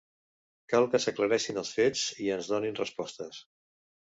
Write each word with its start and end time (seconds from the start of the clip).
Cal 0.73 0.87
que 0.93 1.01
s’aclareixin 1.03 1.61
els 1.63 1.73
fets 1.81 2.07
i 2.27 2.33
ens 2.39 2.51
donin 2.55 2.81
respostes. 2.83 3.45